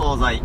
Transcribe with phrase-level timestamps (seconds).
[0.00, 0.42] 惣菜。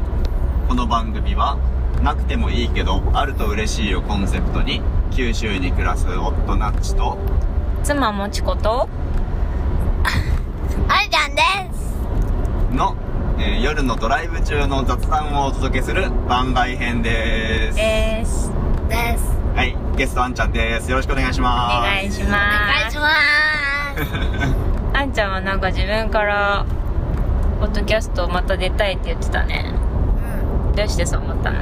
[0.67, 1.57] この番組は
[2.03, 4.81] なくてもいいけどあると嬉しいをコンセプトに
[5.11, 7.17] 九州に暮らす夫ナッチと
[7.81, 8.89] 妻もちこと
[10.89, 11.41] あいちゃんで
[11.73, 12.75] す。
[12.75, 12.97] の、
[13.39, 17.77] えー夜のドライブ中の雑談をお届けする番外編です。
[17.77, 18.51] です。
[18.89, 19.39] です。
[19.55, 20.91] はいゲストあんちゃんです。
[20.91, 21.77] よろしくお願いしおます。
[21.77, 22.31] お願いします。
[22.33, 23.07] 願いしま
[24.03, 24.55] す。
[24.99, 26.65] あんちゃんはなんか自分から
[27.65, 29.73] ポッドキャストまた出たいって言ってたね。
[30.75, 31.61] どうしてそう思ったの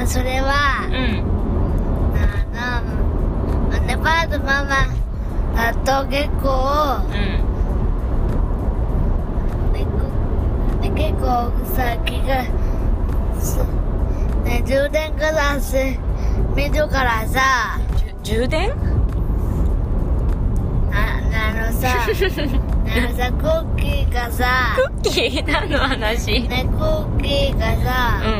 [0.00, 0.06] うん。
[0.08, 1.22] それはうん。
[2.56, 4.86] あのネパールママ
[5.54, 7.14] だと結構うん。
[10.96, 12.42] 結構さ気が
[13.38, 13.58] す
[14.44, 15.98] ね充電からして
[16.56, 17.78] 見るからさ
[18.22, 18.72] 充電？
[20.90, 22.06] ああのさ
[22.92, 26.42] あのさ空気がさクッキー何の話。
[26.48, 28.30] ね空気がさ、うん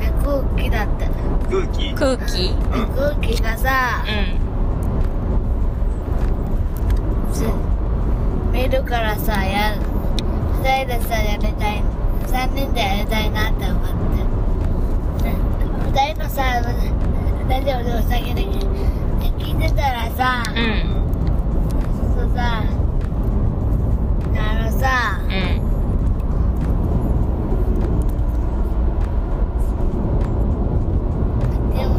[0.00, 1.10] ね空気だった、ね、
[1.50, 2.58] 空気空気うん
[2.94, 4.12] 空気がさう、ん
[7.34, 7.44] す
[8.52, 9.74] 見るからさや
[10.62, 11.82] 二人でさやりたい
[12.26, 13.88] 三人でやりたいなって思って。
[15.24, 15.34] ね
[15.92, 16.42] 二人のさ
[17.48, 18.42] ラジオでお酒で
[19.38, 20.54] 聞いてたらさ、うん
[22.14, 22.66] そうさあ
[24.64, 25.28] のさうん
[31.74, 31.94] でも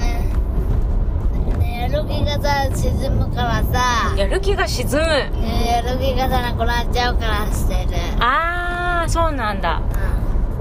[1.58, 4.96] ねやる気がさ沈むからさやる気が沈む
[5.40, 7.90] ねやる気がさなくなっちゃうからしてる。
[8.20, 9.82] あーそうなんだ。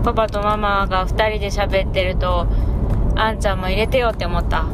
[0.03, 2.47] パパとママが二人で喋ってると
[3.15, 4.65] あんちゃんも入れてよって思った。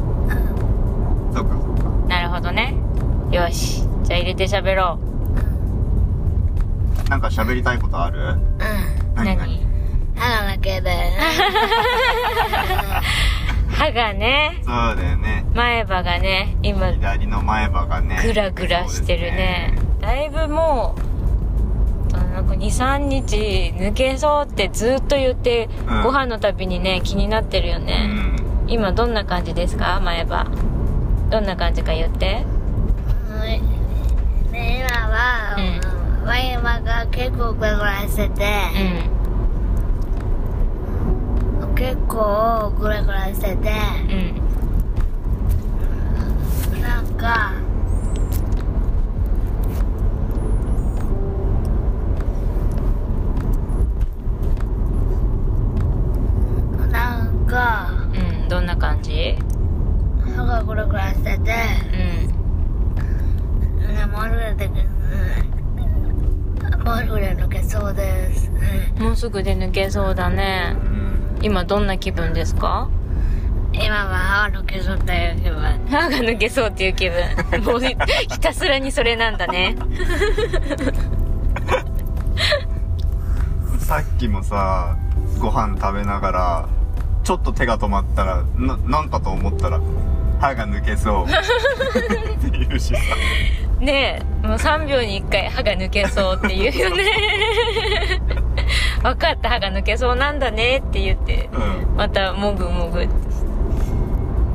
[1.34, 2.74] そっかそっかなるほどね。
[3.30, 3.82] よし。
[4.04, 4.98] じゃあ入れて喋ろ
[7.10, 8.18] なんか喋りたいことある？
[8.20, 8.30] うん。
[8.32, 8.38] う
[9.14, 9.36] 何？
[9.36, 9.60] 何？
[10.16, 10.86] 歯が抜ける
[13.78, 15.44] 歯がねそうだよね。
[15.54, 18.20] 前歯がね今左の前歯がね。
[18.22, 19.78] グラグラしてるね。
[20.00, 20.96] だいぶも
[22.12, 23.36] うあなんか23日
[23.76, 26.02] 抜けそうってずっと言って、うん。
[26.02, 28.36] ご飯のたびにね気になってるようね、ん。
[28.66, 30.00] 今どんな感じですか？
[30.00, 30.46] 前歯。
[31.30, 32.44] どんな感じか言って。
[34.52, 35.56] ね今は、
[36.26, 38.44] 前歯が結構グラグラしてて、
[39.12, 39.17] うん
[41.78, 43.70] 結構グラグラしてて
[44.10, 44.14] う
[46.76, 47.52] んなんか
[56.90, 59.36] なんかうんどんな感じ？
[60.34, 61.46] 歯がグラグラしててうん。
[63.86, 64.66] ねもうすぐで
[66.84, 68.50] もうすぐで抜けそうです。
[68.98, 70.74] もうすぐで抜けそうだね
[71.42, 72.88] 今どんな気分ですか？
[73.72, 75.86] 今は歯が抜けそうという気分。
[75.88, 77.64] 歯が抜けそうっていう気分。
[77.64, 77.88] もうひ
[78.28, 79.76] ひたすらにそれなんだね。
[83.78, 84.96] さっきもさ
[85.38, 86.68] ご飯食べながら
[87.24, 89.80] ちょっと手が止まったらななんかと思ったら
[90.40, 91.26] 歯が抜けそう。
[91.26, 93.00] っていうしさ。
[93.80, 97.04] ねえもう3秒に1回歯が抜けそうって言うよね
[99.02, 101.96] 分かった歯が抜けそうなんだねって言ってうん。
[101.96, 103.14] またもぐもぐって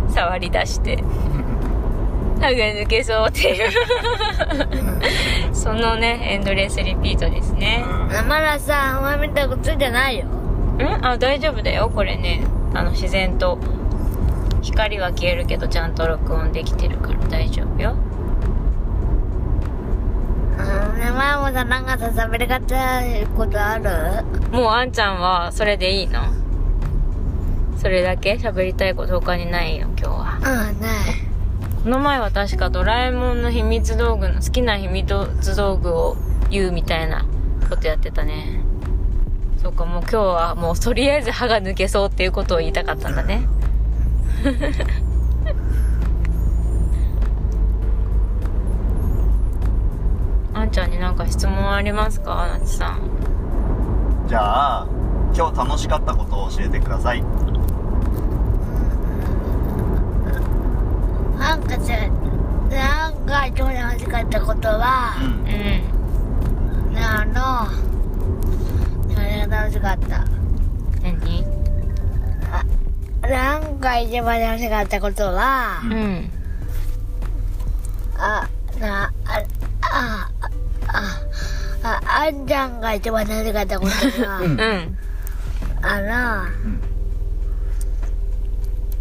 [0.09, 0.97] 触り出して
[2.39, 3.71] 歯が抜けそうっていう。
[5.53, 7.85] そのねエンドレスリピートですね。
[8.27, 10.25] まださ歯みたくついてないよ。
[10.25, 11.05] ん？
[11.05, 12.43] あ大丈夫だよこれね。
[12.73, 13.57] あの自然と。
[14.61, 17.97] 光は消えるけどちゃんと録音できてるから大丈夫よ
[20.97, 22.65] 前もさなんかさ喋り方
[23.35, 26.21] ことあるもうあんちゃんはそれでいいの
[27.77, 30.99] それだけ喋りたいこと他にないよ今日はうんない
[31.83, 35.07] この前は確かドラえもんの秘密道具の好きな秘密
[35.55, 36.15] 道具を
[36.49, 37.25] 言うみたいな
[37.69, 38.61] ことやってたね
[39.61, 43.47] そうかもう今日はもうとりあえず歯が抜けそうっていうことを言いたかったんだね
[50.53, 52.47] あんちゃんになんか質問ありますか？
[52.47, 52.99] なちさん。
[54.27, 54.87] じゃあ
[55.35, 57.21] 今日楽しかったことを教えてください。
[61.37, 61.93] なんかさ
[62.71, 65.27] なんか一番楽しかったことはう、ん。
[65.27, 65.29] う
[66.89, 67.67] んねあの
[69.13, 70.25] それが楽しかった？
[71.03, 71.45] 何？
[73.21, 76.29] なんか一番楽しかったことは、うん。
[78.17, 78.49] あ、
[78.79, 79.12] な、
[81.83, 84.97] あ、あんちゃんが一番楽しかったことが、うんうん。
[85.81, 86.47] あ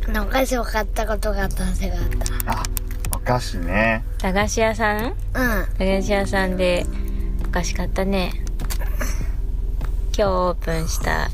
[0.08, 2.00] の、お菓子を買ったことが楽しかっ
[2.46, 2.62] あ
[3.14, 5.14] お菓子ね駄菓子屋さん？
[5.32, 5.40] た。
[5.40, 5.66] うん。
[5.78, 6.84] 駄菓子屋さんで
[7.46, 8.32] お菓子買ったね。
[10.14, 11.30] 今日オープンした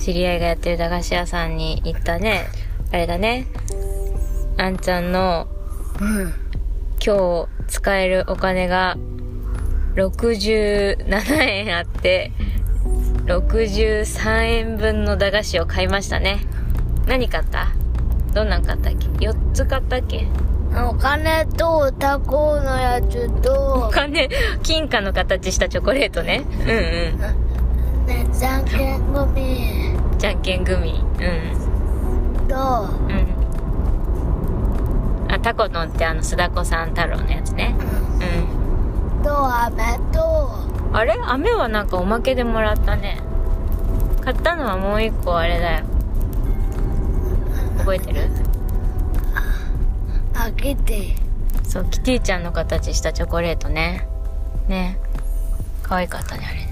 [0.00, 2.46] 知り合いがやってる駄菓子屋さんに行ったね。
[2.92, 3.46] あれだね。
[4.56, 5.46] あんちゃんの
[6.00, 6.32] うん。
[7.04, 8.96] 今日使えるお金が
[9.96, 12.30] 67円あって、
[13.24, 16.40] 63円分の駄菓子を買いましたね。
[17.06, 17.68] 何買った？
[18.34, 20.28] どんなん買ったっけ ?4 つ買ったっけ？
[20.76, 24.28] お金とタコのやつとお、金、
[24.62, 26.44] 金貨の形したチョコレートね。
[26.50, 26.72] うんう
[27.32, 28.06] ん。
[28.06, 30.92] ね、じゃんけん組じゃんけんグミ。
[30.92, 31.04] う
[32.44, 32.48] ん。
[32.48, 33.26] と、うん。
[35.32, 37.74] あ、タコのってあの、須田子さん太郎のやつね。
[37.78, 37.82] う
[38.52, 38.55] ん。
[39.26, 40.50] と、飴と、
[40.92, 41.14] あれ？
[41.20, 43.20] 飴はなんかおまけでもらったね。
[44.20, 45.84] 買ったのはもう一個あれだよ。
[47.78, 48.28] 覚えてる？
[50.34, 51.16] あげて、
[51.64, 54.06] そう、キティちゃんの形したチョコレートね。
[54.68, 54.98] ね。
[55.82, 56.66] 可愛かったね、あれね。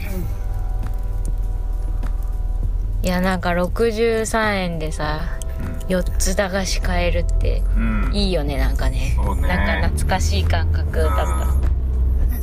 [3.02, 5.22] いや、なんか63円でさ、
[5.88, 9.16] 4つ駄菓子買えるって、うんいいよね、なんかね。
[9.16, 11.63] ねなんか懐かしい感覚だった。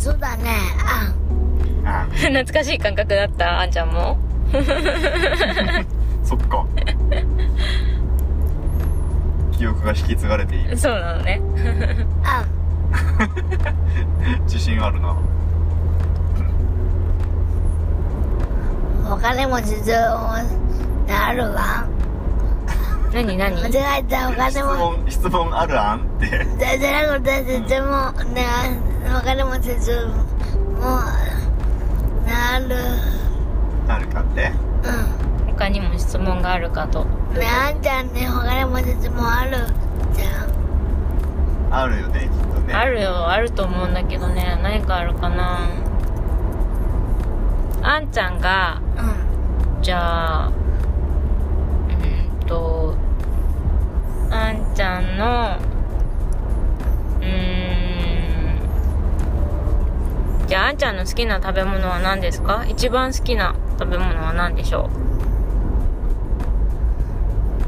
[0.02, 0.50] そうだね、
[0.84, 1.14] あ。
[1.86, 2.08] あ。
[2.12, 4.18] 懐かしい感覚だったあんちゃんも。
[6.26, 6.66] そっか。
[9.52, 10.76] 記憶が引き継がれている。
[10.76, 11.40] そうなのね。
[12.24, 12.44] あ、
[14.46, 15.16] 自信あるな。
[19.08, 19.92] お金持ちと
[21.08, 21.86] なるわ。
[23.14, 23.56] 何何？
[23.62, 26.28] 間違えたお金質も、問質問あるあんって
[26.58, 28.46] じゃじゃなくて、でも、ね、
[29.08, 31.02] お金持ちとも
[32.26, 32.76] なる。
[33.88, 34.52] あるかって
[34.84, 35.54] うん。
[35.54, 37.04] 他にも質問があるかと。
[37.04, 39.58] ねあんちゃんね、お金持ちもある
[40.14, 40.52] じゃん。
[41.74, 44.58] あるよねきっとねあるよ、あると思うんだけどね。
[44.64, 45.68] 何かあるかな
[47.84, 48.82] あんちゃんが、
[49.78, 49.82] うん。
[49.82, 52.81] じゃあ、うーんと、
[54.32, 55.58] あんちゃんの、
[57.20, 57.26] うー
[60.46, 62.66] ん、じゃああんちゃんの好きな食べ物は何ですか？
[62.68, 64.90] 一番好きな食べ物は何でしょ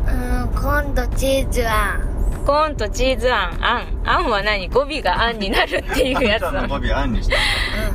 [0.07, 0.11] う？
[0.11, 1.99] ん、今度チーズは、
[2.41, 3.87] うコーンとチーズあん、あん。
[4.05, 4.69] あんは何？
[4.69, 6.47] 語尾があんになるっていうやつだ。
[6.47, 7.35] あんちゃんの語尾あんにして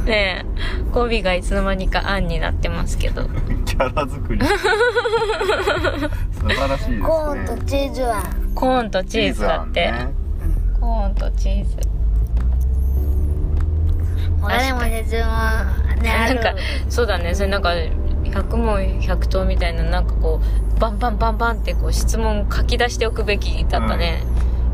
[0.04, 0.57] ねえ、
[0.92, 3.22] 語尾がいつの間にかあんになってますけど。
[3.66, 4.52] キャラ作り素
[6.48, 8.22] 晴らしいですねコーンとチーズは、
[8.54, 9.92] コーンとチーズだって。
[9.92, 10.08] ね
[10.80, 11.76] コーンとチーズ。
[14.42, 16.34] お金持ちもね、ある。
[16.36, 16.54] なんか、
[16.88, 17.72] そうだね、それなんか、
[18.32, 20.40] 百問百答みたいな、なんかこ
[20.76, 24.22] う、バンバンバンバンってこう質問書き出しておくべきだったね。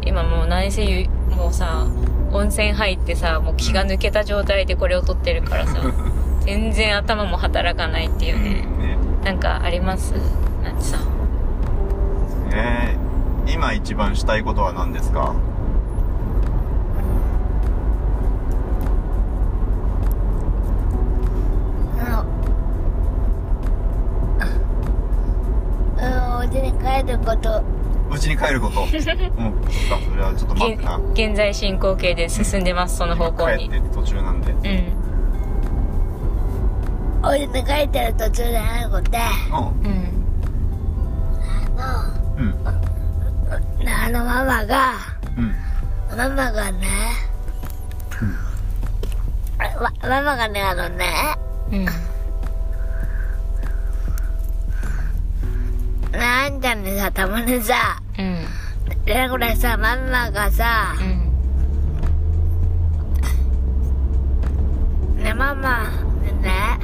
[0.03, 1.87] 今もう何せ言う、もうさ、
[2.35, 5.79] 温泉入ってさ、もう気が抜けた状態でこれを撮ってるからさ、
[6.45, 8.51] 全然頭も働かないっていうね。
[8.51, 8.99] ね。
[9.25, 10.13] なんかあります？
[10.63, 10.99] なんてさ。
[12.53, 13.05] えー
[13.47, 15.35] 今一番したいことは何ですか？
[25.99, 27.63] うん、お家に帰ること。
[28.15, 28.83] うちに帰ること。
[28.85, 28.89] うん。
[28.91, 29.19] そっか。
[30.09, 30.97] それはちょっと待ってな。
[30.97, 33.69] 現現在進行形で進んでます、その方向に。
[33.69, 33.81] 帰っ。
[33.81, 34.53] て途中なんで。
[34.53, 34.59] うん。
[37.27, 39.11] お家に帰ってる途中であること。
[39.11, 40.05] で、ううん。
[41.79, 41.91] あ
[42.39, 42.39] ん。
[42.39, 42.65] うん。
[42.65, 42.71] の、
[44.05, 44.93] あのママが、
[45.37, 45.55] うん。
[46.17, 46.87] ママがね、
[49.81, 51.07] ま、ママがね、あのね、
[51.73, 51.85] うん。
[51.85, 51.91] ね
[56.21, 58.47] あんちゃんにさ、たまにさ、うん。
[59.05, 61.25] で、これさ、ママがさう、ん。
[65.23, 65.85] ね、ママ、
[66.23, 66.79] ね、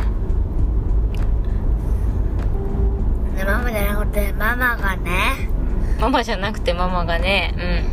[3.37, 5.49] ね、ママじゃなくて、ママがね、
[6.01, 7.85] ママじゃなくてママがね、ね、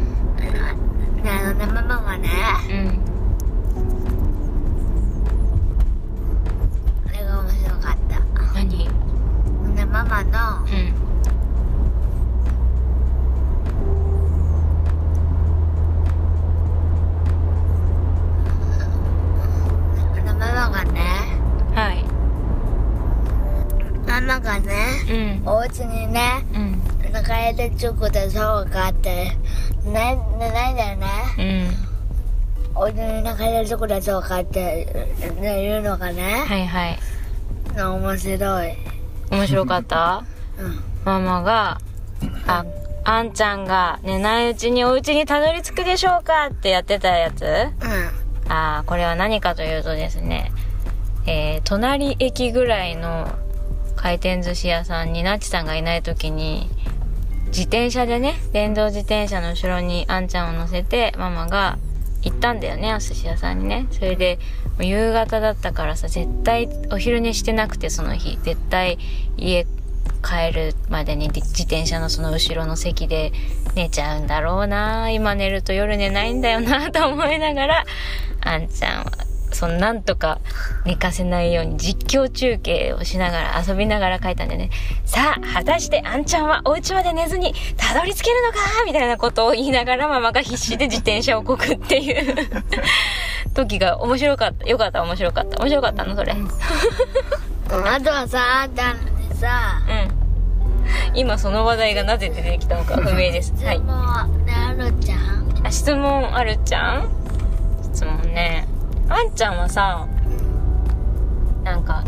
[1.30, 2.30] あのね、ママがね、
[2.70, 2.76] うん。
[2.78, 3.02] うん。
[7.08, 8.20] あれが面白かった。
[8.54, 8.90] 何？
[9.76, 11.07] ね、ママの、うん。
[20.40, 21.02] ママがね、
[21.74, 22.04] はい。
[24.08, 24.76] ママがね、
[25.44, 25.48] うん。
[25.50, 27.12] お家にね、うん。
[27.12, 29.32] なんか帰り着くでそうがあって、
[29.86, 31.08] ね、ね、ないんだよね。
[32.76, 32.80] うん。
[32.80, 34.86] お湯に流れるとこでそうかって、
[35.40, 37.00] ね、言うのがね、はいはい。
[37.76, 38.78] 面白い。
[39.32, 40.24] 面白かった？
[40.60, 40.80] うん。
[41.04, 41.80] ママが、
[42.48, 42.66] あ、
[43.04, 47.44] あんちゃんが寝ないうちにお家にたどり着くでしょうかってやってたやつ？
[47.44, 47.70] うん。
[48.50, 50.52] あこれは何かというとですね、
[51.26, 53.28] えー、隣駅ぐらいの
[53.96, 56.70] 回転寿司屋さんになっちさんがいない時に、
[57.48, 61.78] 自転車でね、電動自転車の後ろにあんちゃんを乗せて、ママが
[62.22, 63.88] 行ったんだよね、お寿司屋さんにね。
[63.92, 64.40] それで、
[64.80, 68.38] 夕方だったからさ、絶対お昼寝してなくて、その日。
[68.44, 69.00] 絶対
[69.38, 69.66] 家
[70.24, 73.32] 帰るまでに自転車のその後ろの席で
[73.76, 77.86] 寝ちゃうんだろうな今寝ると夜寝ないんだよなと思いながら、
[78.42, 79.12] あんちゃんは、
[79.52, 80.40] そのなんとか
[80.86, 84.70] 寝かせないように実況中継をしながら遊びながら書いたんでね。
[85.06, 92.36] さあ、果たしてあんちゃんはお家まで寝ずにたどり着けるのかみたいなことを言いながらママが必死で自転車をこぐっていう
[93.56, 94.68] 時が面白かった。
[94.68, 95.58] よかった、面白かった。
[95.60, 96.34] 面白かったのそれ。
[96.34, 96.48] うん。
[97.88, 98.70] あとはさ、あ
[99.38, 100.10] んたにさ、
[101.16, 103.54] 今その話題がなぜ出てきたのか 不明です。
[103.64, 103.84] はい質。
[103.86, 105.68] 問ね、あるじゃん。
[105.68, 107.10] あ質問あるちゃん？
[107.94, 108.68] 質問ね。
[109.10, 110.06] あんちゃんはさ、
[111.64, 112.04] なんか、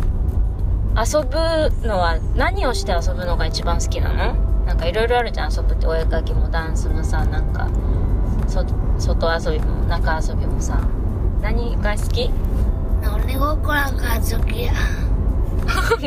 [0.96, 4.34] 遊ぶのは何をして遊ぶのが一番好きなの？
[4.66, 5.86] なんかいろいろあるじゃん、遊ぶって。
[5.86, 7.68] お絵かきもダンスもさ、なんか、
[8.46, 8.64] そ
[8.98, 10.78] 外遊びも中遊びもさ。
[11.42, 12.30] 何が好き？
[13.02, 14.72] 鬼ごっこなんか好きや。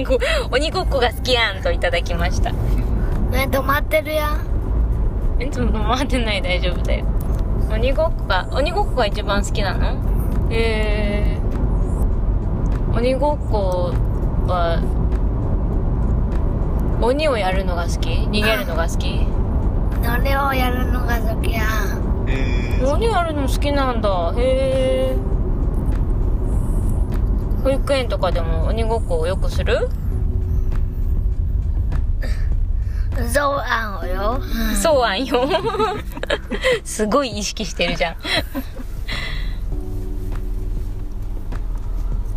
[0.06, 0.18] ご
[0.52, 2.52] 鬼ごっこが好きやんといただきました。
[2.52, 5.42] ね、止まってるやん。
[5.42, 7.06] いつも回ってない大丈夫だよ。
[7.72, 9.98] 鬼ごっこが、鬼ごっこが一番好きなの？
[10.52, 12.98] へえー。
[12.98, 13.94] 鬼ごっこ
[14.48, 14.80] は、
[17.02, 18.10] 鬼をやるのが好き？
[18.10, 19.26] 逃げるのが好き？
[20.06, 22.26] 鬼をやるのが好きやん。
[22.28, 24.34] えー、鬼やるの好きなんだ。
[24.38, 25.33] へえ。
[27.64, 29.90] 保育園とかでも鬼ごっこをよくする？
[33.32, 34.42] そうあんよ。
[34.82, 35.48] そうあんよ。
[36.84, 38.16] すごい意識してるじゃん。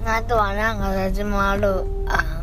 [0.04, 1.84] あとはなんか私もある。
[2.06, 2.42] あ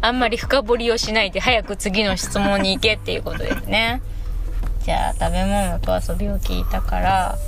[0.00, 4.02] あんまり深掘りをしないで早く次の質問に行けっていうことですね。
[4.82, 7.38] じゃあ食べ物と遊びを聞いたから、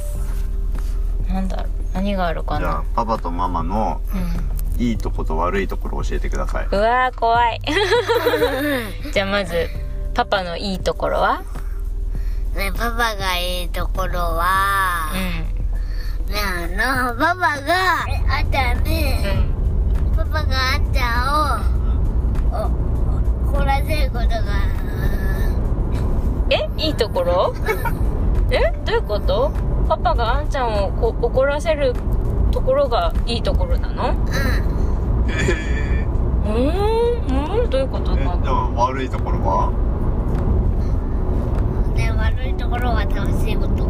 [1.29, 1.69] なんだろう、
[2.07, 2.61] 何があるかな？
[2.61, 4.81] じゃあパパとママのうん。
[4.81, 7.61] いいとこと悪いところを教えてくださいうわー怖い。
[9.15, 9.69] じゃあまず、
[10.13, 11.41] パパのいいところは？
[12.55, 15.11] ね、パパがいいところは、
[16.29, 16.37] うね、
[16.79, 18.05] あの、パパが、
[18.37, 18.85] あんちゃん。
[20.15, 21.31] パパがあんちゃ
[22.53, 22.67] んを、
[23.49, 24.37] お、怒らせることが、
[26.51, 27.55] えいいところ？
[28.51, 29.51] えどういうこと？
[29.89, 31.95] パパがあんちゃんをこ怒らせる
[32.51, 34.11] ところがいいところなの？
[34.11, 34.15] う
[35.29, 36.05] え
[36.45, 37.37] うーん。
[37.63, 37.71] うん。
[37.71, 38.13] どういうこと？
[38.13, 39.73] ー、えかでも悪いところはん。
[41.95, 43.87] ね、悪いところは楽しいこと。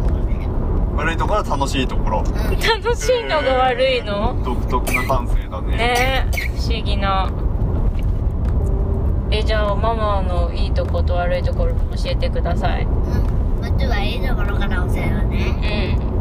[0.97, 2.21] 悪いところは楽しいところ。
[2.21, 2.25] うん。
[2.61, 4.37] 楽しいのが悪いの？
[4.45, 5.77] 独特な感性だね。
[5.77, 6.29] ね。
[6.35, 7.31] え不思議な。
[9.31, 12.85] えじゃあママのいいとこと悪いところも教えてください。
[12.85, 12.93] うん。
[13.87, 15.99] ずはいいところから教えるね。
[16.01, 16.17] うん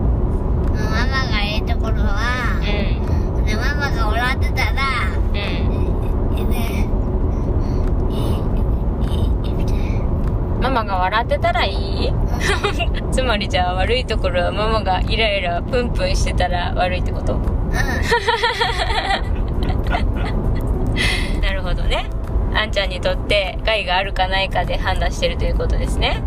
[0.76, 2.66] ママがいいところは、うん
[3.46, 4.82] ね、ママが笑ってたら、
[5.28, 5.40] うんね、
[8.10, 9.32] いい、いい、
[10.62, 12.14] ママが笑ってたらいい
[13.12, 17.72] つまりじゃあ悪いところはママがイライラプンプンしてたら悪いってことうん。
[21.42, 22.10] なるほどね
[22.54, 26.22] あんちゃんにとって害があるかないかで判断してるということですね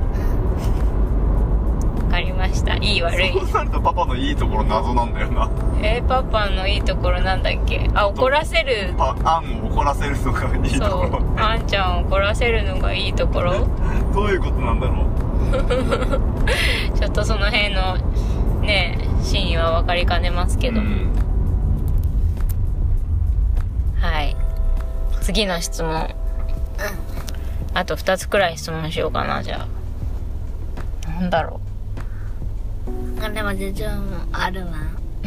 [2.48, 2.76] ました。
[2.76, 3.32] いい悪い。
[3.32, 5.50] そうなるとパパのいいところ謎なんだよな。
[5.82, 7.88] えー、パパのいいところなんだっけ？
[7.94, 8.94] あ怒らせる。
[8.96, 11.18] パアンを怒らせるのがいいとそころ。
[11.18, 11.38] う。
[11.40, 13.66] あんちゃんを怒らせるのがいいところ？
[14.14, 15.08] どういうことなんだろう？
[16.98, 17.96] ちょっとその辺の
[18.62, 20.80] ね真意は分かりかねますけど。
[20.80, 21.08] も、うん
[24.00, 24.36] はい。
[25.20, 26.08] 次の質問。
[27.74, 29.66] あと2つくらい質問しようかなじゃ
[31.06, 31.08] あ。
[31.10, 31.67] なんだろう
[33.26, 33.34] ん。
[33.34, 34.72] でも実はもうあるわ。
[34.72, 34.76] う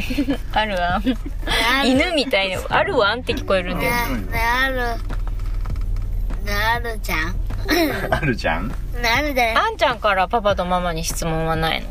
[0.57, 1.17] あるわんある
[1.86, 4.75] 犬みたいなあるわんって聞こえるんだよね、ね、ある。
[6.45, 7.36] ね、あるじゃん。
[8.10, 8.67] あるじゃん？
[8.69, 8.74] ね、
[9.17, 9.53] あるで？
[9.55, 11.88] あんちゃんからパパとママに質問はないの？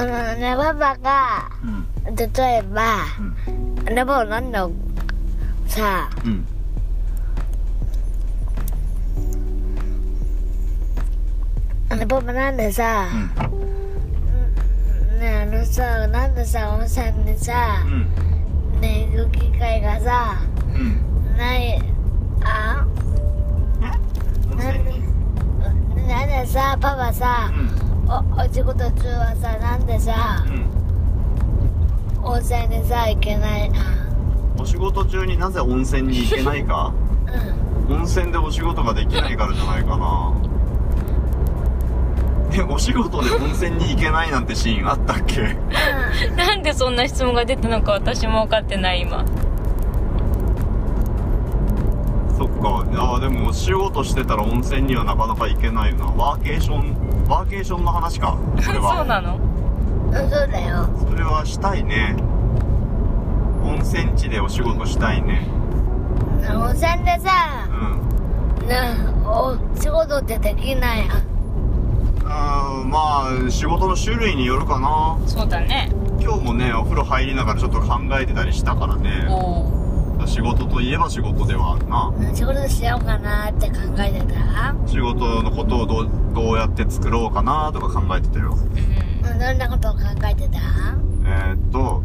[0.00, 1.86] うん、ね、パパが、うん
[2.16, 2.24] 例
[2.56, 3.04] えば、
[3.84, 4.66] でもなんだ
[5.66, 6.46] さ、うん
[11.90, 13.50] あのパパなんでさ、ね、あ
[15.58, 18.80] ののさなんでさ温泉にさう、ん。
[18.80, 20.36] ね行く機会がさ
[20.74, 21.36] うん。
[21.36, 21.82] ない
[22.44, 22.86] あ
[23.80, 23.94] な
[24.72, 24.92] んで
[26.06, 28.10] なんでさパパさうん。
[28.10, 32.24] おお仕事中はさなんでさうん。
[32.24, 33.70] 温泉にさ行けない
[34.58, 36.92] お仕事中になぜ温泉に行けないか？
[37.88, 37.96] うん。
[37.96, 40.34] 温泉でお仕事ができないからじゃないかな
[42.52, 45.56] えお仕事で温泉に行けないなんてシーンあったっけ？
[46.36, 49.24] なんでそんな質問が出たのか私も分かってない今。
[52.36, 52.86] そっか。
[52.90, 56.06] いやでもお仕事してたら温泉にはなかなか行けないよな。
[56.06, 58.38] ワーケーションワーケーションの話か。
[58.62, 58.96] それは。
[58.96, 59.36] そうなの？
[59.36, 60.88] うんそうだよ。
[61.08, 62.16] それはしたいね。
[63.62, 65.46] 温泉地でお仕事したいね。
[66.50, 68.66] 温泉でうさん。
[68.66, 68.76] ね
[69.26, 71.00] お仕事ってできない。
[71.00, 71.04] や
[72.86, 75.18] まあ仕事の種類によるかな。
[75.26, 75.90] そうだね。
[76.20, 79.26] 今日もねお風呂入りながらちょっと考えてたりしたからね。
[79.28, 79.66] お
[80.20, 82.12] お仕事といえば仕事ではあるな。
[82.34, 84.74] 仕事しようかなって考えてた？
[84.86, 88.56] 仕事のことをどうどうやって作ろうかなとか考えてたよ。
[89.22, 89.30] うん。
[89.30, 90.58] うんどんなことを考えてた？
[91.24, 92.02] えーっと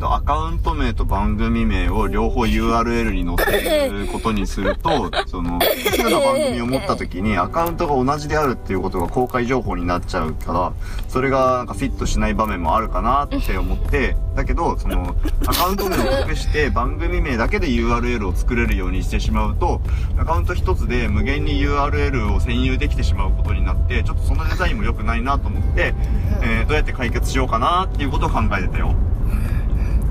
[0.00, 10.72] アカウント名と番組名を両方 URL に載せることにすると、 その、複数の番組を持った時にアカウントが同じであるっていうことが公開情報になっちゃうから、
[11.08, 19.80] それがなんかフィットしない場面もあるかなって思って、だけど、その、アカウント名を隠して番組名だけで URL を作れるようにしてしまうと、
[20.18, 25.94] アカウント一つで無限に URL を占有できてしまうことになって、ちょっとそのデザインも良くないなと思って、
[26.42, 28.94] えーどうやって解決しようかなっていうことを考えてたよ。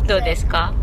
[0.08, 0.74] どうですか？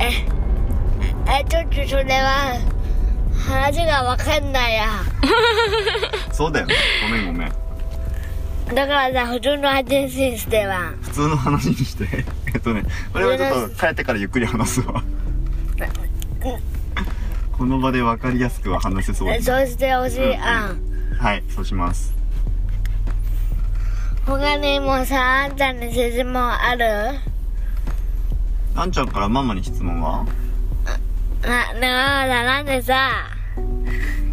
[0.00, 2.58] えちょっとそれは
[3.48, 4.88] 話がわかんないや
[6.32, 6.74] そうだよね。
[7.10, 7.52] ごめんごめん。
[8.74, 12.06] だからさ普通の配信しては普通の話にして。
[12.54, 12.82] えっとね、
[13.12, 15.02] これはちょっと帰ってからゆっくり話すわ。
[17.56, 19.42] この場で分かりやすくは話せそう。
[19.42, 20.80] そうしてほしいあん
[21.18, 22.14] はい、そうします。
[24.28, 26.84] 他にもさあんたに質問ある？
[28.76, 30.26] あんちゃんからママに質問は？
[31.40, 33.10] な、なあなんでさ。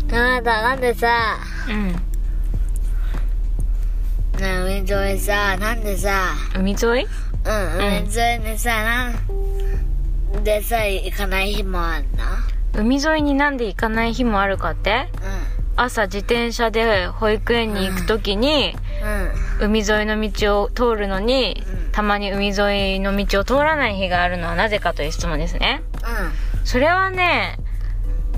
[0.10, 1.38] なあなたなんでさ。
[1.69, 1.88] うん。
[1.93, 2.01] ね
[4.41, 6.34] え海沿いさなんでさ。
[6.58, 6.84] 海沿い？
[6.84, 7.10] うん
[7.77, 9.12] 海沿いにさな
[10.39, 12.10] んでさ行かない日もあんの？
[12.81, 15.08] 海沿いになんで行かない日もあるかって？
[15.13, 18.73] う朝自転車で保育園に行く時にん。
[18.73, 18.75] うん
[19.59, 21.91] 海沿いの道を通るのにうん。
[21.91, 25.81] たまに海沿いの道を通らない日があるのはなぜかという質問ですね。
[26.65, 27.57] それはね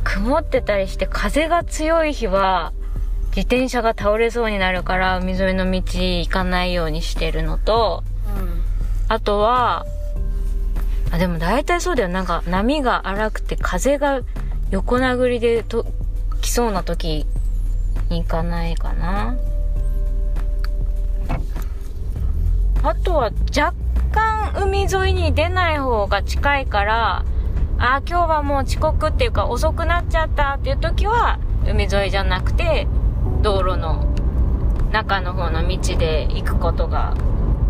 [0.03, 2.71] 曇ってたりして風が強い日は
[3.29, 8.03] 自転車が倒れそうになるから海沿いの道行かないようにしてるのと
[8.37, 8.61] うん。
[9.07, 9.85] あとは
[11.11, 12.09] あでも大体そうだよ。
[12.09, 14.21] なんか波が荒くて風が
[14.69, 15.85] 横殴りでと
[16.41, 17.25] 来そうな時
[18.09, 19.35] に行かないかな
[22.83, 23.73] あとは若
[24.11, 27.25] 干海沿いに出ない方が近いから
[27.79, 32.87] あ今日はもう遅刻っていうか遅くなっちゃったっていう時は海沿いじゃなくて
[33.41, 34.05] 道路の
[34.91, 37.13] 中の方の道で行くことが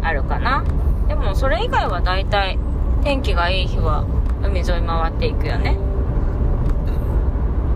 [0.04, 0.64] あるかな。
[1.08, 2.60] でもそれ以外は大体
[3.04, 4.06] 天気がいい日は
[4.44, 5.78] 海沿い回っていくよね。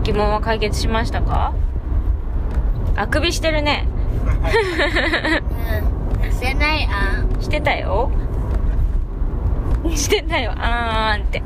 [0.04, 1.52] 疑問は解決しましたか？
[2.96, 3.86] あくびしてるね。
[4.24, 8.10] う んしてないあんしてたよ。
[9.94, 11.42] してたよあーんって。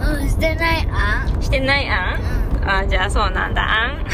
[0.00, 2.20] うんしてないあんしてないあん？
[2.62, 2.68] うん。
[2.68, 4.04] あーじゃあそうなんだあん。
[4.04, 4.10] で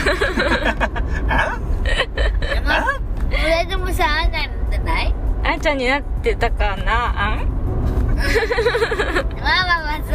[2.61, 2.71] も
[3.31, 5.15] 俺でもさあんなってない？
[5.45, 7.58] あんちゃんになってたかなあん？
[8.19, 9.51] ママ
[9.83, 10.13] はさ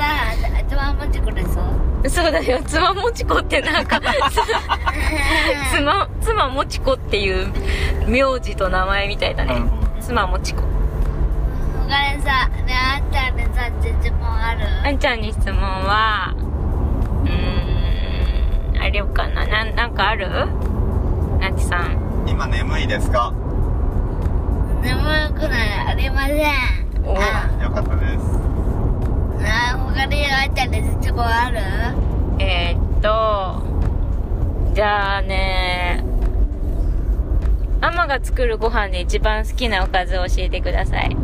[0.60, 1.62] 頭持ってくれそ
[2.04, 2.10] う。
[2.10, 4.00] そうだよ妻もちこってなんか
[5.74, 7.48] 妻妻もちこっていう
[8.08, 9.62] 名字と名前みたいだね。
[10.02, 10.64] 妻もちこ。
[11.88, 14.60] 他にさねあんたにさ質問ある？
[14.86, 16.34] あんちゃんに質問は
[17.24, 19.46] うーんあれよかな。
[19.48, 20.28] なんなんかある？
[21.40, 21.98] なちさん。
[22.28, 23.32] 今眠いですか？
[24.82, 24.98] 眠
[25.34, 26.38] くないありません
[27.06, 28.40] おあよかったです。
[29.46, 29.78] あ
[30.44, 31.58] 他にあんたに質問ある？
[32.40, 33.64] えー、っと
[34.74, 36.04] じゃあね
[37.80, 41.16] ママが作るご飯で一番好きなおかずを教えてください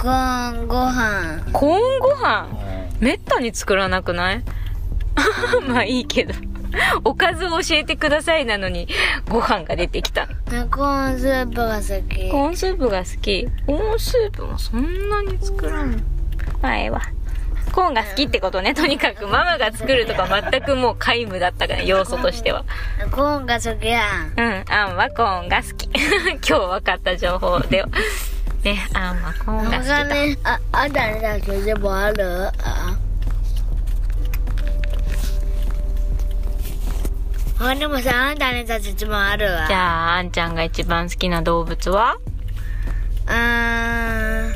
[0.00, 1.50] コーンご飯。
[1.52, 2.46] コーンご飯
[3.00, 4.44] めったに作らなくない
[5.66, 6.34] まあいいけど。
[7.04, 8.88] おかずを教えてくださいなのに、
[9.28, 10.26] ご飯が出てきた。
[10.26, 12.30] コーンスープが好き。
[12.30, 13.46] コーンスープが好き。
[13.66, 15.98] コーンスープもそんなに作らんの。
[16.62, 17.00] まあええわ。
[17.72, 18.74] コーンが好きってことね。
[18.74, 22.64] とにかくママが作るとか全くもう皆無だったから、要素としては。
[23.10, 24.32] コーンが好きやん。
[24.36, 25.88] うん、アンはコーンが好き。
[25.94, 27.84] 今日分かった情報で。
[28.64, 30.08] ね、アンはコーンが好きだ。
[30.08, 31.60] 他に、あ、あんたにだけ？
[31.60, 32.48] でもある？
[32.58, 32.98] あ
[37.58, 39.66] 他にもさ、あんたにたちもあるわ。
[39.66, 42.18] じゃあ、あんちゃんが一番好きな動物は？
[43.26, 44.52] うーん。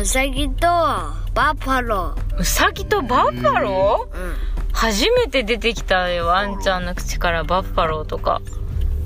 [0.00, 1.14] うさぎとバ
[1.54, 4.16] ッファロウサギとバッファロー？
[4.16, 4.24] ー。
[4.24, 4.34] うん。
[4.72, 8.40] 初めて出てきたよ、あんちゃんの口からバッファローとか。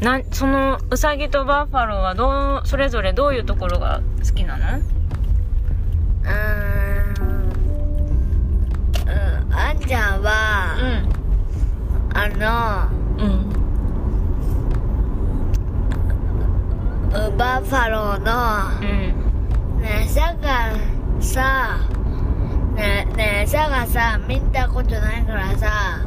[0.01, 4.79] な、その、ウサギとバッファローはどう、それぞれどういうところが好きなの？
[4.79, 6.92] うーん。
[9.53, 10.77] うん、あんちゃんは、
[12.15, 12.29] あ
[13.19, 13.33] の、うん。
[13.33, 13.53] うん
[17.37, 18.85] バッファローの、う
[19.79, 19.83] ん。
[19.83, 20.73] ね、餌が
[21.21, 21.79] さ、
[22.75, 26.01] ね、ね、餌がさ、見たことないからさ、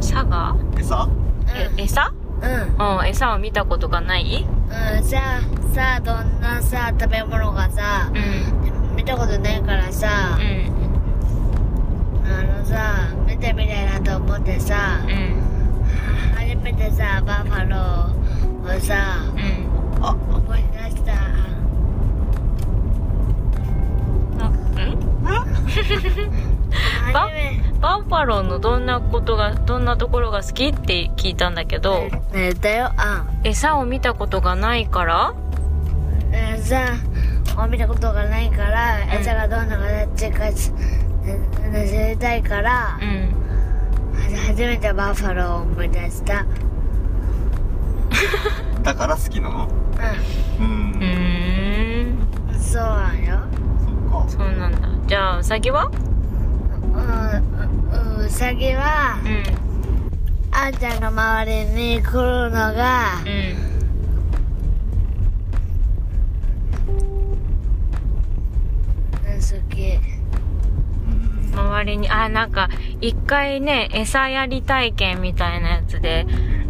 [0.00, 1.08] サガ餌？
[1.54, 2.12] え、餌？
[2.42, 2.50] うん、
[2.98, 4.44] うん、餌を見たことがない？
[4.44, 4.48] う
[5.00, 5.40] ん、さ、
[5.72, 8.96] さ、どんなさ、食べ物がさう、ん。
[8.96, 10.73] 見たことないからさう、ん。
[12.64, 15.42] あのさ、見てみたいなと思ってさ、うん。
[16.34, 20.04] 初めてさ、バッファローをさ、うん。
[20.04, 21.12] あ、思い出した。
[24.40, 24.98] あん？
[27.12, 35.34] バッファローのどんなことが、どんなところが好きって聞いたんだけど、ねだよ、あ、餌を見たことがないから
[36.30, 36.94] ねさ、
[37.58, 40.50] を見たことがないから、ん餌がどんな形か
[41.24, 41.28] 知
[41.70, 43.08] ね知りたいから、うん。
[44.14, 46.44] は初めてバッファローを思い出した。
[48.82, 49.66] だから好きなの？
[49.66, 50.98] ううんう。
[50.98, 52.06] ー
[52.52, 52.54] ん。
[52.54, 53.40] ん、そうなんよ。
[53.84, 54.28] そっか。
[54.28, 54.78] そうなんだ。
[55.06, 55.90] じゃあ、ウサギは？
[56.94, 56.96] う
[58.20, 59.42] ん、ううさぎは、うん。
[60.56, 61.64] あんちゃんの周り
[61.96, 63.74] に来るのが、うん。
[69.36, 69.98] 好き。
[71.62, 72.68] 周りに、あ、なんか、
[73.00, 76.26] 一回ね、餌やり体験みたいなやつで、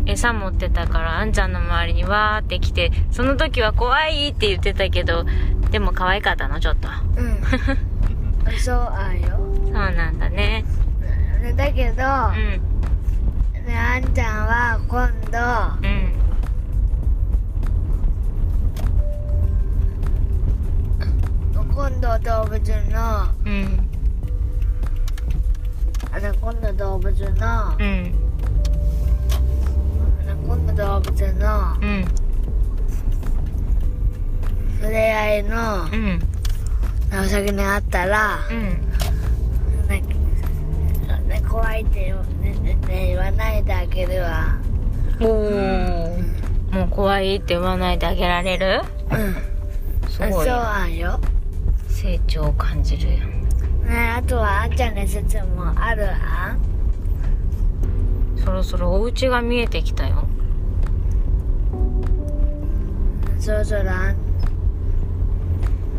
[0.06, 5.24] 餌持ってたから、あんちゃんの周りにわーって来て、その時は怖いって言ってたけど、
[5.70, 6.88] でも可愛かったの、ちょっと。
[7.16, 7.38] うん。
[8.58, 9.38] そうあんよ。
[9.64, 10.64] そうなんだね。
[11.42, 12.74] ねだけど、うん。
[13.66, 15.10] ね、あんちゃんは今
[15.80, 16.24] 度、うん。
[21.74, 22.60] 今度動物
[22.92, 23.83] の、うん。
[26.14, 28.14] あの、今度動物の、うん。
[30.46, 32.04] 今度動物のうん。
[34.80, 36.22] 触れ合いのうん。
[37.20, 38.58] ウサギに会ったら、うん。
[39.88, 40.02] ね
[41.26, 44.56] ね、怖いってねねね言わないであげるわ。
[45.20, 46.72] おー。
[46.72, 48.82] もう怖いって言わないであげられる？
[49.10, 49.34] うん。
[50.08, 50.48] そう。
[50.48, 51.18] あんよ。
[51.88, 53.18] 成長を感じるよ。
[53.84, 56.60] ね、あとはあんちゃんの説もあるあん
[58.42, 60.26] そろそろお家が見えてきたよ。
[63.38, 64.16] そろそろあん、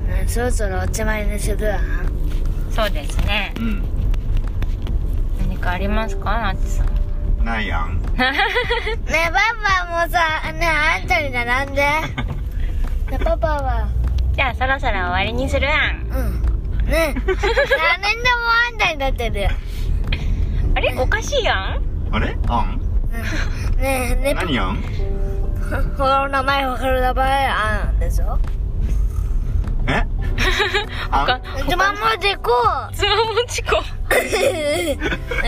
[0.08, 1.82] ね、そろそろおちまいにするあん
[2.72, 3.54] そうですね。
[3.58, 3.84] うん。
[5.40, 7.46] 何かありますかなってさん。
[7.46, 8.02] ないやん。
[8.18, 11.82] ねパパもさねあんちゃんに並んで
[13.12, 13.88] ねパパは
[14.34, 16.08] じゃあそろそろ終わりにするやん。
[16.10, 16.55] うん
[16.86, 17.16] ね。
[17.16, 18.38] 何年でも
[18.70, 19.42] あんたになってる。
[19.42, 19.50] よ
[20.76, 20.94] あれ？
[21.00, 21.82] おかしいやん？
[22.12, 22.38] あれ？
[22.48, 22.82] あん？
[23.78, 24.84] ねね何やん？
[25.98, 28.38] 他の名前わかる名前あんでしょ？
[29.88, 30.04] え？
[31.12, 31.42] あん？
[31.70, 32.52] つまんもじこ。
[32.94, 33.82] つまもちこ。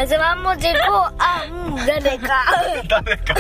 [0.08, 2.46] つまんもじこあん誰か。
[2.88, 3.36] 誰か。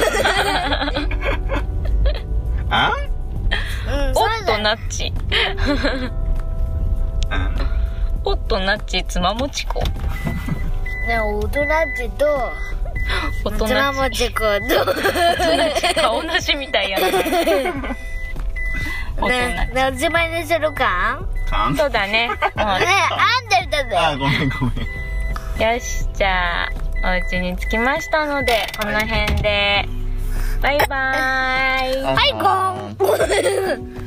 [2.69, 2.91] あん？
[3.89, 4.63] うんおっとそうだよ。
[4.63, 5.13] ナッチ。
[5.13, 5.13] う
[6.05, 6.27] ん。
[8.28, 9.82] おっとナッチつまもちこ。
[11.08, 12.52] ねおとなちと
[13.46, 14.94] おとつまなもじこと
[15.80, 15.96] ち。
[15.96, 17.08] 顔なしみたいやな。
[19.30, 21.22] ねねおしまいにするか？
[21.50, 21.78] かん？
[21.78, 22.28] そうだね。
[22.28, 22.86] も うねあんで
[23.62, 25.74] 言ったんだあ、よごめんごめん。
[25.74, 26.70] よし、じゃあ、
[27.06, 29.86] お家に着きましたので、この辺で、
[30.62, 32.40] バイバーイはいゴ
[33.96, 34.07] ン